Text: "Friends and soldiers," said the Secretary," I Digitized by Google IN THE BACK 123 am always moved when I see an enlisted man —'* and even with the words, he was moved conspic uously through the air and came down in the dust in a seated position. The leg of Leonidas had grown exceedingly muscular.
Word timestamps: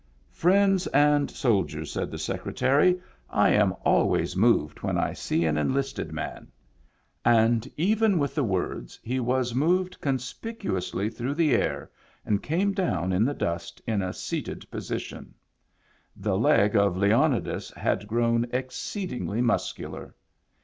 "Friends 0.31 0.87
and 0.87 1.29
soldiers," 1.29 1.91
said 1.91 2.09
the 2.09 2.17
Secretary," 2.17 2.89
I 2.89 2.91
Digitized 2.91 2.95
by 2.95 3.03
Google 3.03 3.43
IN 3.45 3.51
THE 3.51 3.53
BACK 3.53 3.61
123 3.61 3.61
am 3.61 3.75
always 3.85 4.35
moved 4.35 4.79
when 4.81 4.97
I 4.97 5.13
see 5.13 5.45
an 5.45 5.57
enlisted 5.59 6.11
man 6.11 6.47
—'* 7.07 7.17
and 7.23 7.71
even 7.77 8.17
with 8.17 8.33
the 8.33 8.43
words, 8.43 8.99
he 9.03 9.19
was 9.19 9.53
moved 9.53 10.01
conspic 10.01 10.61
uously 10.61 11.13
through 11.13 11.35
the 11.35 11.53
air 11.53 11.91
and 12.25 12.41
came 12.41 12.71
down 12.73 13.13
in 13.13 13.23
the 13.25 13.35
dust 13.35 13.79
in 13.85 14.01
a 14.01 14.11
seated 14.11 14.65
position. 14.71 15.35
The 16.15 16.35
leg 16.35 16.75
of 16.75 16.97
Leonidas 16.97 17.69
had 17.77 18.07
grown 18.07 18.47
exceedingly 18.51 19.41
muscular. 19.43 20.15